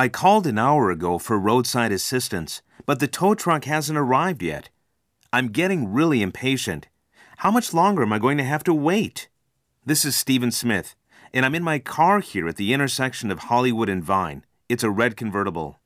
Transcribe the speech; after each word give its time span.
I 0.00 0.08
called 0.08 0.46
an 0.46 0.56
hour 0.56 0.90
ago 0.90 1.18
for 1.18 1.38
roadside 1.38 1.92
assistance, 1.92 2.62
but 2.86 3.00
the 3.00 3.06
tow 3.06 3.34
truck 3.34 3.66
hasn't 3.66 3.98
arrived 3.98 4.42
yet. 4.42 4.70
I'm 5.30 5.48
getting 5.48 5.92
really 5.92 6.22
impatient. 6.22 6.88
How 7.36 7.50
much 7.50 7.74
longer 7.74 8.00
am 8.00 8.12
I 8.14 8.18
going 8.18 8.38
to 8.38 8.44
have 8.44 8.64
to 8.64 8.72
wait? 8.72 9.28
This 9.84 10.06
is 10.06 10.16
Stephen 10.16 10.52
Smith, 10.52 10.94
and 11.34 11.44
I'm 11.44 11.54
in 11.54 11.62
my 11.62 11.78
car 11.78 12.20
here 12.20 12.48
at 12.48 12.56
the 12.56 12.72
intersection 12.72 13.30
of 13.30 13.40
Hollywood 13.40 13.90
and 13.90 14.02
Vine. 14.02 14.46
It's 14.70 14.82
a 14.82 14.88
red 14.88 15.18
convertible. 15.18 15.78